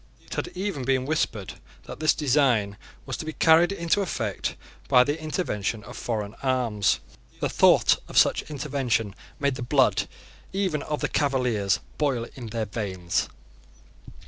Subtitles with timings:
[0.25, 4.55] It had even been whispered that this design was to be carried into effect
[4.87, 6.99] by the intervention of foreign arms.
[7.39, 10.07] The thought of Such intervention made the blood,
[10.53, 13.29] even of the Cavaliers, boil in their veins.